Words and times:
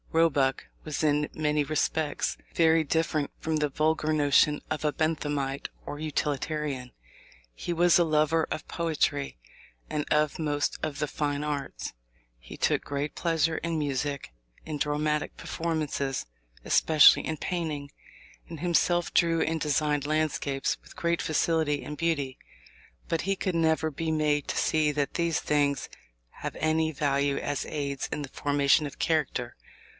Roebuck 0.11 0.65
was 0.83 1.03
in 1.03 1.29
many 1.33 1.63
respects 1.63 2.35
very 2.55 2.83
different 2.83 3.31
from 3.39 3.57
the 3.57 3.69
vulgar 3.69 4.11
notion 4.11 4.59
of 4.69 4.83
a 4.83 4.91
Benthamite 4.91 5.69
or 5.85 5.99
Utilitarian. 5.99 6.91
He 7.53 7.71
was 7.71 7.97
a 7.97 8.03
lover 8.03 8.45
of 8.49 8.67
poetry 8.67 9.37
and 9.89 10.03
of 10.11 10.37
most 10.39 10.77
of 10.83 10.99
the 10.99 11.07
fine 11.07 11.45
arts. 11.45 11.93
He 12.39 12.57
took 12.57 12.83
great 12.83 13.15
pleasure 13.15 13.59
in 13.59 13.77
music, 13.77 14.33
in 14.65 14.79
dramatic 14.79 15.37
performances, 15.37 16.25
especially 16.65 17.25
in 17.25 17.37
painting, 17.37 17.91
and 18.49 18.59
himself 18.59 19.13
drew 19.13 19.41
and 19.41 19.61
designed 19.61 20.05
landscapes 20.07 20.77
with 20.81 20.95
great 20.95 21.21
facility 21.21 21.85
and 21.85 21.95
beauty. 21.95 22.37
But 23.07 23.21
he 23.21 23.37
never 23.53 23.89
could 23.91 23.95
be 23.97 24.11
made 24.11 24.47
to 24.49 24.57
see 24.57 24.91
that 24.91 25.13
these 25.13 25.39
things 25.39 25.87
have 26.41 26.57
any 26.59 26.91
value 26.91 27.37
as 27.37 27.65
aids 27.67 28.09
in 28.11 28.23
the 28.23 28.29
formation 28.29 28.85
of 28.87 28.99
character. 28.99 29.55